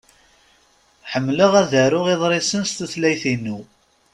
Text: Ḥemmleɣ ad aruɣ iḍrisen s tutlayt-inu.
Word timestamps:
Ḥemmleɣ 1.11 1.51
ad 1.61 1.71
aruɣ 1.83 2.05
iḍrisen 2.13 2.61
s 2.65 2.71
tutlayt-inu. 2.77 3.59